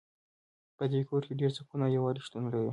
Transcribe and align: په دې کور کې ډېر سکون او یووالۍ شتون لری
په 0.77 0.83
دې 0.91 1.01
کور 1.09 1.21
کې 1.27 1.33
ډېر 1.41 1.51
سکون 1.57 1.79
او 1.85 1.93
یووالۍ 1.95 2.21
شتون 2.25 2.43
لری 2.51 2.69